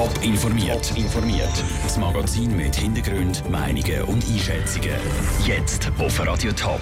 Top 0.00 0.24
informiert. 0.24 0.96
informiert. 0.96 1.62
Das 1.82 1.98
Magazin 1.98 2.56
mit 2.56 2.74
Hintergrund, 2.74 3.42
Meinungen 3.50 4.02
und 4.04 4.24
Einschätzungen. 4.24 4.96
Jetzt 5.44 5.92
auf 5.98 6.26
Radio 6.26 6.52
Top. 6.52 6.80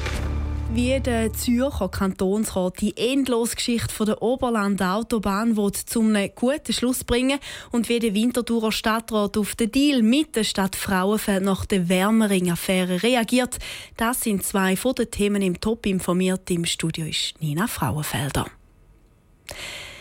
Wie 0.73 1.01
der 1.01 1.33
Zürcher 1.33 1.89
Kantonsrat 1.89 2.81
die 2.81 2.97
endlose 2.97 3.57
Geschichte 3.57 4.05
der 4.05 4.23
Oberland 4.23 4.81
Autobahn 4.81 5.57
zu 5.73 6.01
einem 6.01 6.31
guten 6.37 6.73
Schluss 6.73 7.03
bringen 7.03 7.41
und 7.73 7.89
wie 7.89 7.99
der 7.99 8.15
Winterthurer 8.15 8.71
Stadtrat 8.71 9.37
auf 9.37 9.57
den 9.57 9.73
Deal 9.73 10.03
mit 10.03 10.37
der 10.37 10.45
Stadt 10.45 10.77
Frauenfeld 10.77 11.43
nach 11.43 11.67
der 11.67 11.89
Wärmering-Affäre 11.89 13.03
reagiert, 13.03 13.59
das 13.97 14.21
sind 14.21 14.45
zwei 14.45 14.77
von 14.77 14.95
den 14.95 15.11
Themen 15.11 15.43
im 15.43 15.59
Top 15.59 15.87
informiert. 15.87 16.49
Im 16.53 16.65
Studio 16.65 17.07
ist 17.07 17.35
Nina 17.41 17.67
Frauenfelder. 17.67 18.47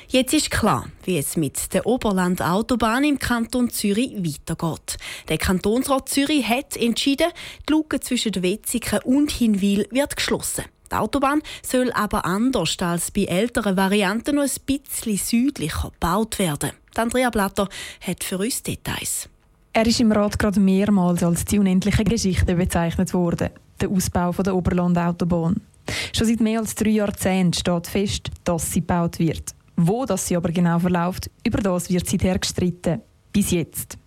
Jetzt 0.10 0.34
ist 0.34 0.50
klar, 0.52 0.86
wie 1.04 1.18
es 1.18 1.36
mit 1.36 1.74
der 1.74 1.86
Oberland-Autobahn 1.86 3.04
im 3.04 3.20
Kanton 3.20 3.70
Zürich 3.70 4.14
weitergeht. 4.16 4.98
Der 5.28 5.38
Kantonsrat 5.38 6.08
Zürich 6.08 6.48
hat 6.48 6.78
entschieden, 6.78 7.28
die 7.68 7.74
Lücke 7.74 8.00
zwischen 8.00 8.42
Wetzigen 8.42 9.00
und 9.04 9.32
Hinwil 9.32 9.86
wird 9.92 10.16
geschlossen. 10.16 10.64
Die 10.90 10.96
Autobahn 10.96 11.42
soll 11.62 11.92
aber 11.92 12.24
anders 12.24 12.78
als 12.80 13.12
bei 13.12 13.26
älteren 13.26 13.76
Varianten 13.76 14.36
noch 14.36 14.44
ein 14.44 14.50
bisschen 14.66 15.18
südlicher 15.18 15.92
gebaut 15.92 16.40
werden. 16.40 16.72
Andrea 16.96 17.30
Blatter 17.30 17.68
hat 18.00 18.24
für 18.24 18.38
uns 18.38 18.64
Details. 18.64 19.28
Er 19.74 19.86
ist 19.86 20.00
im 20.00 20.14
Rat 20.14 20.40
gerade 20.40 20.62
mehrmals 20.62 21.22
als 21.22 21.44
die 21.44 21.60
unendliche 21.60 22.06
Geschichte 22.06 22.56
bezeichnet 22.56 23.14
worden, 23.14 23.50
der 23.82 23.90
Ausbau 23.90 24.32
der 24.32 24.56
Oberland-Autobahn. 24.56 25.60
Schon 26.16 26.28
seit 26.28 26.40
mehr 26.40 26.62
als 26.62 26.76
drei 26.76 26.92
Jahrzehnten 26.92 27.54
steht 27.54 27.88
fest, 27.88 28.32
dass 28.46 28.72
sie 28.72 28.80
gebaut 28.80 29.20
wird. 29.20 29.57
Wo 29.80 30.06
das 30.06 30.28
sie 30.28 30.36
aber 30.36 30.52
genau 30.52 30.80
verläuft, 30.80 31.30
über 31.46 31.60
das 31.60 31.90
wird 31.90 32.10
seither 32.10 32.40
gestritten. 32.40 33.02
Bis 33.32 33.52
jetzt. 33.52 33.98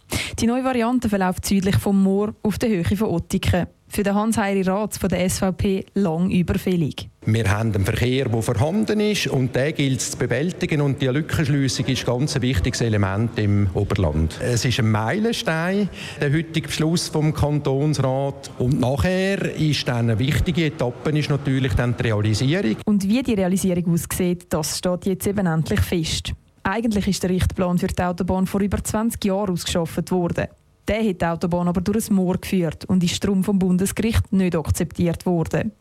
Die 0.41 0.47
neue 0.47 0.65
Variante 0.65 1.09
verläuft 1.09 1.47
südlich 1.47 1.77
vom 1.77 2.03
Moor 2.03 2.35
auf 2.43 2.59
der 2.59 2.71
Höhe 2.71 2.85
von 2.85 3.09
Ottiken 3.09 3.69
für 3.91 4.03
den 4.03 4.15
Hans-Heiri 4.15 4.63
Ratz 4.63 4.99
von 4.99 5.09
der 5.09 5.29
SVP 5.29 5.85
lang 5.95 6.31
überfällig. 6.31 7.09
Wir 7.27 7.51
haben 7.51 7.75
einen 7.75 7.85
Verkehr, 7.85 8.29
der 8.29 8.43
vorhanden 8.43 9.01
ist 9.01 9.27
und 9.27 9.55
den 9.55 9.75
gilt 9.75 10.01
es 10.01 10.13
zu 10.13 10.17
bewältigen 10.17 10.81
und 10.81 11.03
die 11.03 11.09
Lückenschliessung 11.09 11.87
ist 11.87 12.07
ganz 12.07 12.35
ein 12.37 12.43
wichtiges 12.43 12.81
Element 12.81 13.39
im 13.39 13.69
Oberland. 13.75 14.39
Es 14.41 14.65
ist 14.65 14.79
ein 14.79 14.91
Meilenstein, 14.91 15.89
der 16.21 16.33
heutige 16.33 16.69
Beschluss 16.69 17.09
vom 17.09 17.35
Kantonsrat 17.35 18.51
und 18.59 18.81
nachher 18.81 19.55
ist 19.55 19.87
dann 19.87 20.11
eine 20.11 20.19
wichtige 20.19 20.67
Etappe 20.67 21.11
ist 21.19 21.29
natürlich 21.29 21.75
dann 21.75 21.97
die 21.97 22.05
Realisierung. 22.05 22.77
Und 22.87 23.07
wie 23.07 23.23
die 23.23 23.35
Realisierung 23.35 23.93
aussieht, 23.93 24.47
das 24.49 24.79
steht 24.79 25.07
jetzt 25.07 25.27
eben 25.27 25.47
endlich 25.47 25.81
fest. 25.81 26.33
Eigentlich 26.63 27.09
ist 27.09 27.23
der 27.23 27.31
Richtplan 27.31 27.79
für 27.79 27.89
die 27.89 28.03
Autobahn 28.03 28.47
vor 28.47 28.61
über 28.61 28.83
20 28.83 29.25
Jahren 29.25 29.51
ausgeschafft 29.51 30.11
worden. 30.11 30.47
Der 30.89 31.05
hat 31.07 31.21
die 31.21 31.25
Autobahn 31.25 31.69
aber 31.69 31.81
durch 31.81 32.11
ein 32.11 32.15
Moor 32.15 32.39
geführt 32.39 32.85
und 32.87 33.05
ist 33.05 33.23
darum 33.23 33.45
vom 33.45 33.59
Bundesgericht 33.59 34.33
nicht 34.33 34.57
akzeptiert 34.57 35.27
worden. 35.27 35.73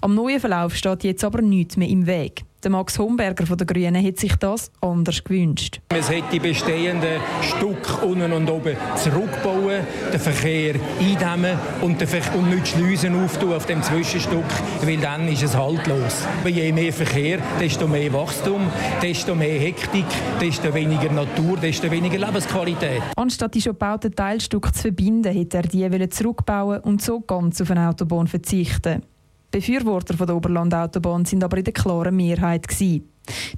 Am 0.00 0.14
neuen 0.14 0.40
Verlauf 0.40 0.74
steht 0.74 1.04
jetzt 1.04 1.24
aber 1.24 1.42
nichts 1.42 1.76
mehr 1.76 1.88
im 1.88 2.06
Weg. 2.06 2.44
Der 2.62 2.70
Max 2.70 2.98
Homberger 2.98 3.46
von 3.46 3.56
den 3.56 3.66
Grünen 3.66 3.94
hätte 3.94 4.20
sich 4.20 4.36
das 4.36 4.70
anders 4.82 5.24
gewünscht. 5.24 5.80
Es 5.88 6.10
hätte 6.10 6.28
die 6.32 6.40
bestehenden 6.40 7.18
Stück 7.40 8.02
unten 8.02 8.30
und 8.32 8.50
oben 8.50 8.76
zurückbauen, 8.96 9.86
den 10.12 10.20
Verkehr 10.20 10.74
eindämmen 11.00 11.58
und, 11.80 11.98
den 11.98 12.06
Ver 12.06 12.20
und 12.36 12.50
nicht 12.50 12.68
Schleusen 12.68 13.24
auftun 13.24 13.54
auf 13.54 13.64
dem 13.64 13.82
Zwischenstück, 13.82 14.44
weil 14.82 14.98
dann 14.98 15.26
ist 15.28 15.42
es 15.42 15.56
haltlos. 15.56 16.26
Je 16.46 16.70
mehr 16.70 16.92
Verkehr, 16.92 17.38
desto 17.58 17.88
mehr 17.88 18.12
Wachstum, 18.12 18.60
desto 19.00 19.34
mehr 19.34 19.58
Hektik, 19.58 20.04
desto 20.38 20.74
weniger 20.74 21.10
Natur, 21.10 21.56
desto 21.56 21.90
weniger 21.90 22.18
Lebensqualität. 22.18 23.00
Anstatt 23.16 23.54
die 23.54 23.62
schon 23.62 23.72
gebauten 23.72 24.14
Teilstücke 24.14 24.70
zu 24.72 24.82
verbinden, 24.82 25.32
hätte 25.32 25.56
er 25.56 25.62
die 25.62 26.08
zurückbauen 26.10 26.80
und 26.80 27.00
so 27.00 27.20
ganz 27.20 27.58
auf 27.62 27.70
eine 27.70 27.88
Autobahn 27.88 28.26
verzichten. 28.26 29.02
Befürworter 29.50 30.16
von 30.16 30.26
der 30.26 30.36
Oberland-Autobahn 30.36 31.24
sind 31.24 31.42
aber 31.42 31.58
in 31.58 31.64
der 31.64 31.72
klaren 31.72 32.14
Mehrheit. 32.14 32.68
Gewesen. 32.68 33.08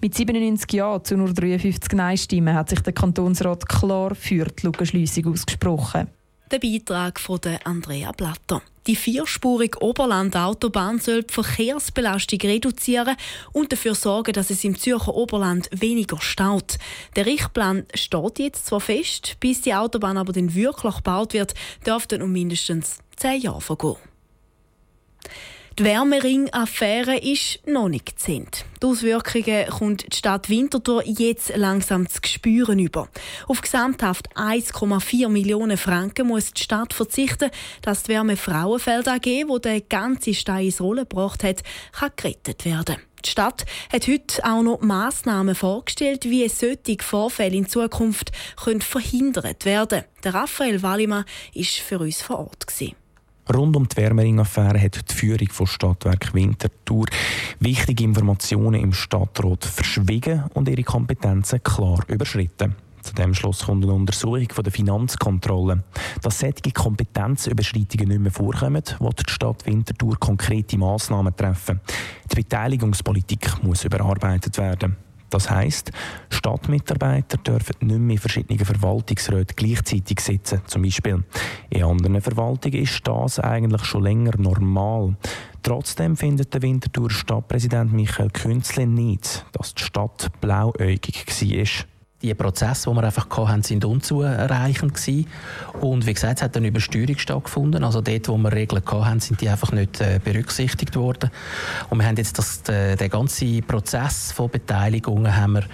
Mit 0.01 0.15
97 0.15 0.73
Ja 0.73 1.03
zu 1.03 1.17
nur 1.17 1.33
53 1.33 1.93
Nein-Stimmen 1.93 2.55
hat 2.55 2.71
sich 2.71 2.81
der 2.81 2.93
Kantonsrat 2.93 3.69
klar 3.69 4.15
für 4.15 4.47
die 4.47 4.67
Lückenschliessung 4.67 5.33
ausgesprochen. 5.33 6.09
Der 6.51 6.59
Beitrag 6.59 7.19
von 7.19 7.41
Andrea 7.65 8.13
Blatter. 8.13 8.61
Die 8.87 8.97
vierspurige 8.97 9.81
Oberland-Autobahn 9.81 10.99
soll 10.99 11.23
die 11.23 11.33
Verkehrsbelastung 11.33 12.41
reduzieren 12.41 13.17
und 13.53 13.73
dafür 13.73 13.95
sorgen, 13.95 14.33
dass 14.33 14.51
es 14.51 14.65
im 14.65 14.77
Zürcher 14.77 15.15
Oberland 15.15 15.71
weniger 15.73 16.21
staut. 16.21 16.79
Der 17.17 17.25
Richtplan 17.27 17.87
steht 17.95 18.39
jetzt 18.39 18.67
zwar 18.67 18.81
fest, 18.81 19.37
bis 19.41 19.63
die 19.63 19.73
Autobahn 19.73 20.19
aber 20.19 20.33
dann 20.33 20.55
wirklich 20.55 20.97
gebaut 20.97 21.33
wird, 21.33 21.55
dürften 21.87 22.21
um 22.21 22.33
mindestens 22.33 22.99
zehn 23.17 23.41
Jahre 23.41 23.61
vergehen. 23.61 24.12
Die 25.79 25.85
Wärmering-Affäre 25.85 27.17
ist 27.17 27.67
noch 27.67 27.89
nicht 27.89 28.21
zu 28.21 28.33
Ende. 28.33 28.51
Die 28.83 28.87
Auswirkungen 28.87 29.67
kommt 29.69 30.13
die 30.13 30.17
Stadt 30.19 30.51
Winterthur 30.51 31.03
jetzt 31.07 31.57
langsam 31.57 32.07
zu 32.07 32.21
spüren 32.27 32.79
über. 32.79 33.09
Auf 33.49 33.63
gesamthaft 33.63 34.37
1,4 34.37 35.31
Millionen 35.31 35.79
Franken 35.79 36.27
muss 36.27 36.53
die 36.53 36.63
Stadt 36.63 36.93
verzichten, 36.93 37.51
dass 37.81 38.03
die 38.03 38.11
Wärme 38.11 38.37
Frauenfeld 38.37 39.09
AG, 39.09 39.27
wo 39.47 39.59
der 39.59 39.81
ganze 39.81 40.35
Stein 40.35 40.67
ins 40.67 40.83
Rollen 40.83 41.09
gebracht 41.09 41.43
hat, 41.43 41.63
kann 41.93 42.11
gerettet 42.17 42.67
werden. 42.67 42.97
Die 43.25 43.31
Stadt 43.31 43.65
hat 43.91 44.09
heute 44.09 44.45
auch 44.45 44.63
noch 44.63 44.83
Massnahmen 44.83 45.55
vorgestellt, 45.55 46.27
wie 46.27 46.47
solche 46.51 46.99
Vorfälle 47.01 47.57
in 47.57 47.67
Zukunft 47.67 48.31
verhindert 48.81 49.65
werden 49.65 50.01
können. 50.01 50.23
Der 50.23 50.35
Raphael 50.35 50.83
Wallimann 50.83 51.25
war 51.55 51.65
für 51.65 51.99
uns 51.99 52.21
vor 52.21 52.41
Ort. 52.41 52.67
Gewesen. 52.67 53.02
Rund 53.51 53.77
um 53.77 53.89
die 53.89 53.97
Wärmering-Affäre 53.97 54.81
hat 54.81 55.11
die 55.11 55.15
Führung 55.15 55.49
von 55.51 55.67
Stadtwerk 55.67 56.33
Winterthur 56.33 57.07
wichtige 57.59 58.05
Informationen 58.05 58.81
im 58.81 58.93
Stadtrat 58.93 59.65
verschwiegen 59.65 60.45
und 60.55 60.69
ihre 60.69 60.85
Kompetenzen 60.85 61.63
klar 61.63 62.05
überschritten. 62.07 62.77
Zu 63.03 63.15
dem 63.15 63.35
Schluss 63.35 63.67
kommt 63.67 63.85
eine 63.85 63.95
Untersuchung 63.95 64.49
von 64.53 64.63
der 64.63 64.73
Finanzkontrolle. 64.73 65.83
Dass 66.23 66.39
solche 66.39 66.71
Kompetenzüberschreitungen 66.73 68.09
nicht 68.09 68.21
mehr 68.21 68.31
vorkommen, 68.31 68.83
wird 69.01 69.29
die 69.29 69.33
Stadt 69.33 69.67
Winterthur 69.67 70.17
konkrete 70.21 70.79
Massnahmen 70.79 71.35
treffen. 71.35 71.81
Die 72.31 72.37
Beteiligungspolitik 72.37 73.61
muss 73.65 73.85
überarbeitet 73.85 74.57
werden. 74.57 74.97
Das 75.33 75.49
heisst, 75.49 75.93
Stadtmitarbeiter 76.29 77.39
dürfen 77.39 77.75
nicht 77.81 77.99
mehr 77.99 78.17
in 78.17 78.19
verschiedenen 78.19 78.63
Verwaltungsräten 78.63 79.57
gleichzeitig 79.57 80.21
sitzen. 80.21 80.61
Zum 80.67 80.83
Beispiel. 80.83 81.25
In 81.71 81.85
anderen 81.85 82.21
Verwaltungen 82.21 82.83
ist 82.83 83.01
das 83.05 83.41
eigentlich 83.41 83.83
schon 83.87 84.03
länger 84.03 84.37
normal. 84.37 85.17
Trotzdem 85.63 86.19
findet 86.19 86.53
der 86.53 86.61
Winterthur 86.61 87.11
Stadtpräsident 87.11 87.95
Michael 87.95 88.29
Künzle 88.29 88.87
nicht, 88.87 89.47
dass 89.53 89.75
die 89.75 89.83
Stadt 89.83 90.31
blauäugig 90.43 91.25
war 91.27 91.92
die 92.23 92.35
Prozesse, 92.35 92.89
die 92.89 92.97
wir 92.97 93.05
einfach 93.05 93.29
hatten, 93.31 93.63
sind 93.63 93.85
unzureichend 93.85 94.95
gewesen. 94.95 95.27
Und 95.81 96.07
wie 96.07 96.15
gesagt, 96.15 96.39
es 96.39 96.43
hat 96.43 96.57
eine 96.57 96.69
Übersteuerung 96.69 97.19
stattgefunden. 97.19 97.85
Also 97.85 98.01
dort, 98.01 98.29
wo 98.29 98.37
wir 98.39 98.53
Regeln 98.53 98.83
hatten, 98.85 99.21
sind 99.21 99.41
die 99.41 99.49
einfach 99.49 99.73
nicht 99.73 100.01
äh, 100.01 100.21
berücksichtigt 100.23 100.97
worden. 100.97 101.31
Und 101.91 101.99
wir 101.99 102.07
haben 102.07 102.17
jetzt 102.17 102.39
das, 102.39 102.63
den, 102.63 102.97
den 102.97 103.11
ganzen 103.11 103.63
Prozess 103.65 104.33
von 104.33 104.51
Beteiligungen 104.51 105.35
haben 105.35 105.55
wir, 105.55 105.65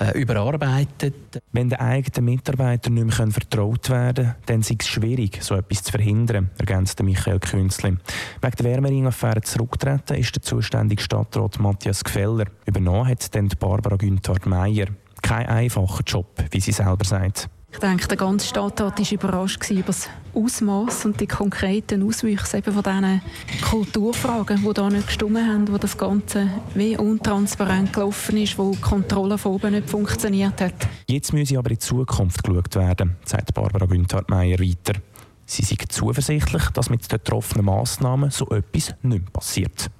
äh, 0.00 0.18
überarbeitet. 0.20 1.14
Wenn 1.52 1.68
den 1.68 1.78
eigenen 1.78 2.24
Mitarbeitern 2.24 2.94
nicht 2.94 3.18
mehr 3.18 3.30
vertraut 3.30 3.88
werden 3.90 4.24
können, 4.24 4.34
dann 4.46 4.60
ist 4.60 4.72
es 4.80 4.88
schwierig, 4.88 5.42
so 5.42 5.54
etwas 5.54 5.82
zu 5.84 5.92
verhindern, 5.92 6.50
ergänzt 6.58 7.02
Michael 7.02 7.38
Künzli. 7.38 7.96
Wegen 8.40 8.56
der 8.58 8.64
Wärmering-Affäre 8.64 9.42
zurücktreten 9.42 10.14
ist 10.14 10.34
der 10.34 10.42
zuständige 10.42 11.02
Stadtrat 11.02 11.58
Matthias 11.58 12.02
Gfeller. 12.04 12.46
Übernommen 12.66 13.08
hat 13.08 13.34
dann 13.34 13.48
Barbara 13.58 13.96
Günthard-Meyer 13.96 14.88
kein 15.32 15.46
einfacher 15.46 16.02
Job, 16.06 16.44
wie 16.50 16.60
sie 16.60 16.72
selber 16.72 17.04
sagt. 17.04 17.48
Ich 17.72 17.78
denke, 17.78 18.06
der 18.06 18.18
ganze 18.18 18.46
Stadtrat 18.46 18.98
war 18.98 19.12
überrascht 19.12 19.70
über 19.70 19.84
das 19.86 20.10
Ausmaß 20.34 21.06
und 21.06 21.18
die 21.18 21.26
konkreten 21.26 22.06
Auswüchse 22.06 22.58
eben 22.58 22.70
von 22.70 22.82
diesen 22.82 23.22
Kulturfragen, 23.62 24.62
die 24.62 24.74
da 24.74 24.90
nicht 24.90 25.06
gestimmt 25.06 25.38
haben, 25.38 25.72
wo 25.72 25.78
das 25.78 25.96
Ganze 25.96 26.48
wie 26.74 26.98
untransparent 26.98 27.94
gelaufen 27.94 28.36
ist, 28.36 28.58
wo 28.58 28.72
die 28.72 28.80
Kontrolle 28.82 29.38
von 29.38 29.52
oben 29.52 29.72
nicht 29.72 29.88
funktioniert 29.88 30.60
hat. 30.60 30.74
Jetzt 31.08 31.32
müsse 31.32 31.56
aber 31.56 31.70
in 31.70 31.76
die 31.76 31.80
Zukunft 31.80 32.44
geschaut 32.44 32.76
werden, 32.76 33.16
sagt 33.24 33.54
Barbara 33.54 33.86
Günther-Meyer 33.86 34.58
weiter. 34.58 35.00
Sie 35.46 35.62
sind 35.62 35.90
zuversichtlich, 35.90 36.64
dass 36.74 36.90
mit 36.90 37.10
den 37.10 37.18
getroffenen 37.18 37.64
Massnahmen 37.64 38.30
so 38.30 38.50
etwas 38.50 38.94
nicht 39.00 39.32
passiert. 39.32 39.90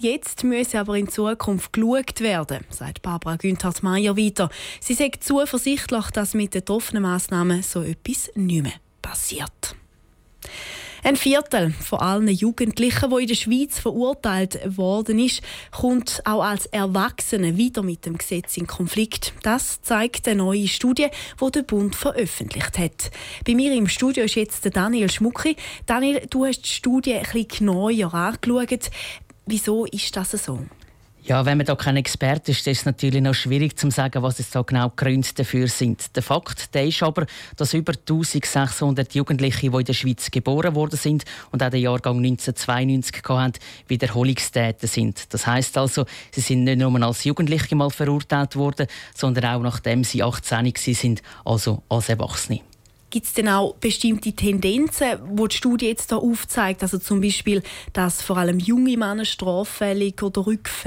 Jetzt 0.00 0.44
müsse 0.44 0.78
aber 0.78 0.96
in 0.96 1.08
Zukunft 1.08 1.72
geschaut 1.72 2.20
werden, 2.20 2.64
sagt 2.70 3.02
Barbara 3.02 3.34
Günther-Meyer 3.34 4.16
weiter. 4.16 4.48
Sie 4.80 4.94
sagt 4.94 5.24
zuversichtlich, 5.24 6.10
dass 6.12 6.34
mit 6.34 6.54
den 6.54 6.60
getroffenen 6.60 7.02
Massnahmen 7.02 7.64
so 7.64 7.82
etwas 7.82 8.30
nicht 8.36 8.62
mehr 8.62 8.74
passiert. 9.02 9.74
Ein 11.02 11.16
Viertel 11.16 11.72
von 11.72 11.98
allen 11.98 12.28
Jugendlichen, 12.28 13.10
die 13.10 13.22
in 13.22 13.28
der 13.28 13.34
Schweiz 13.34 13.80
verurteilt 13.80 14.60
worden 14.76 15.18
ist, 15.18 15.42
kommt 15.72 16.22
auch 16.24 16.42
als 16.42 16.66
Erwachsene 16.66 17.56
wieder 17.56 17.82
mit 17.82 18.06
dem 18.06 18.18
Gesetz 18.18 18.56
in 18.56 18.68
Konflikt. 18.68 19.32
Das 19.42 19.82
zeigt 19.82 20.28
eine 20.28 20.42
neue 20.42 20.68
Studie, 20.68 21.08
die 21.40 21.50
der 21.50 21.62
Bund 21.62 21.96
veröffentlicht 21.96 22.78
hat. 22.78 23.10
Bei 23.44 23.54
mir 23.54 23.72
im 23.74 23.88
Studio 23.88 24.24
ist 24.24 24.36
jetzt 24.36 24.68
Daniel 24.76 25.10
Schmucki. 25.10 25.56
Daniel, 25.86 26.26
du 26.30 26.46
hast 26.46 26.62
die 26.62 26.68
Studie 26.68 27.14
ein 27.14 27.22
bisschen 27.22 27.48
genauer 27.48 28.14
angeschaut. 28.14 28.90
Wieso 29.50 29.86
ist 29.86 30.14
das 30.14 30.32
so? 30.32 30.58
Ja, 31.24 31.46
wenn 31.46 31.56
man 31.56 31.64
da 31.64 31.74
kein 31.74 31.96
Experte 31.96 32.50
ist, 32.50 32.66
ist 32.66 32.80
es 32.80 32.84
natürlich 32.84 33.22
noch 33.22 33.32
schwierig 33.32 33.78
zu 33.78 33.90
sagen, 33.90 34.22
was 34.22 34.38
es 34.40 34.50
da 34.50 34.60
genau 34.60 34.92
Gründe 34.94 35.26
dafür 35.34 35.68
sind. 35.68 36.14
Der 36.14 36.22
Fakt 36.22 36.74
der 36.74 36.84
ist 36.86 37.02
aber, 37.02 37.24
dass 37.56 37.72
über 37.72 37.94
1600 37.94 39.14
Jugendliche, 39.14 39.70
die 39.70 39.74
in 39.74 39.84
der 39.84 39.94
Schweiz 39.94 40.30
geboren 40.30 40.74
worden 40.74 40.98
sind 40.98 41.24
und 41.50 41.62
auch 41.62 41.70
den 41.70 41.80
Jahrgang 41.80 42.18
1992 42.18 43.22
hatten, 43.26 43.58
Wiederholungstäter 43.86 44.86
sind. 44.86 45.32
Das 45.32 45.46
heißt 45.46 45.78
also, 45.78 46.04
sie 46.30 46.42
sind 46.42 46.64
nicht 46.64 46.78
nur 46.78 47.02
als 47.02 47.24
Jugendliche 47.24 47.74
mal 47.74 47.88
verurteilt 47.88 48.54
worden, 48.54 48.86
sondern 49.14 49.46
auch 49.46 49.62
nachdem 49.62 50.04
sie 50.04 50.22
18 50.22 50.74
sind, 50.76 51.22
also 51.46 51.82
als 51.88 52.10
Erwachsene. 52.10 52.60
Gibt 53.10 53.26
es 53.26 53.32
denn 53.32 53.48
auch 53.48 53.74
bestimmte 53.76 54.32
Tendenzen, 54.32 55.18
die 55.30 55.48
die 55.48 55.56
Studie 55.56 55.86
jetzt 55.86 56.10
hier 56.10 56.18
aufzeigt? 56.18 56.82
Also 56.82 56.98
zum 56.98 57.22
Beispiel, 57.22 57.62
dass 57.94 58.20
vor 58.20 58.36
allem 58.36 58.58
junge 58.58 58.96
Männer 58.98 59.24
straffällig 59.24 60.22
oder 60.22 60.46
Rückf 60.46 60.84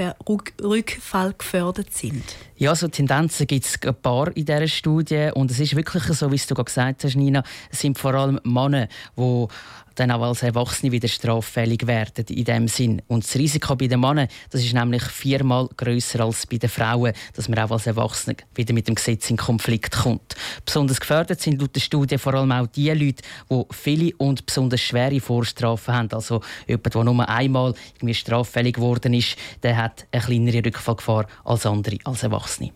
Rückfall 0.62 1.34
gefördert 1.36 1.92
sind? 1.92 2.22
Ja, 2.62 2.76
so 2.76 2.86
Tendenzen 2.86 3.48
gibt 3.48 3.66
es 3.66 3.76
ein 3.84 3.92
paar 3.92 4.28
in 4.36 4.44
dieser 4.44 4.68
Studie. 4.68 5.30
Und 5.34 5.50
es 5.50 5.58
ist 5.58 5.74
wirklich 5.74 6.04
so, 6.04 6.30
wie 6.30 6.36
du 6.36 6.54
gesagt 6.54 7.02
hast, 7.02 7.16
Nina, 7.16 7.42
es 7.72 7.80
sind 7.80 7.98
vor 7.98 8.14
allem 8.14 8.38
Männer, 8.44 8.86
die 9.16 9.48
dann 9.94 10.10
auch 10.10 10.22
als 10.22 10.42
Erwachsene 10.42 10.92
wieder 10.92 11.08
straffällig 11.08 11.86
werden 11.86 12.24
in 12.28 12.44
dem 12.44 12.68
Sinn. 12.68 13.02
Und 13.08 13.24
das 13.24 13.34
Risiko 13.34 13.76
bei 13.76 13.86
den 13.86 14.00
Männern, 14.00 14.28
das 14.50 14.62
ist 14.62 14.74
nämlich 14.74 15.02
viermal 15.02 15.68
größer 15.76 16.20
als 16.20 16.46
bei 16.46 16.58
den 16.58 16.70
Frauen, 16.70 17.12
dass 17.34 17.48
man 17.48 17.58
auch 17.58 17.70
als 17.70 17.86
Erwachsene 17.86 18.36
wieder 18.54 18.72
mit 18.74 18.88
dem 18.88 18.94
Gesetz 18.94 19.30
in 19.30 19.36
Konflikt 19.36 19.92
kommt. 19.92 20.34
Besonders 20.64 21.00
gefördert 21.00 21.40
sind 21.40 21.60
laut 21.60 21.74
der 21.74 21.80
Studie 21.80 22.18
vor 22.18 22.34
allem 22.34 22.52
auch 22.52 22.66
die 22.66 22.90
Leute, 22.90 23.22
die 23.50 23.62
viele 23.70 24.14
und 24.16 24.46
besonders 24.46 24.80
schwere 24.80 25.20
Vorstrafen 25.20 25.94
haben. 25.94 26.08
Also 26.12 26.40
jemand, 26.66 26.94
der 26.94 27.04
nur 27.04 27.28
einmal 27.28 27.74
irgendwie 27.96 28.14
straffällig 28.14 28.76
geworden 28.76 29.14
ist, 29.14 29.36
der 29.62 29.76
hat 29.76 30.06
eine 30.12 30.22
kleinere 30.22 30.64
Rückfallgefahr 30.64 31.26
als 31.44 31.66
andere, 31.66 31.98
als 32.04 32.22
Erwachsene. 32.52 32.72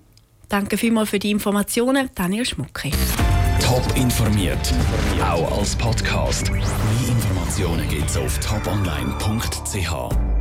Danke 0.49 0.79
vielmals 0.79 1.11
für 1.11 1.19
die 1.19 1.31
Informationen, 1.31 2.09
Daniel 2.15 2.45
Schmucki. 2.45 2.93
Top 3.61 3.83
informiert, 3.97 4.73
auch 5.21 5.59
als 5.59 5.75
Podcast. 5.75 6.53
Mehr 6.53 6.63
Informationen 7.09 7.89
gibt's 7.89 8.17
auf 8.17 8.39
toponline.ch. 8.39 10.36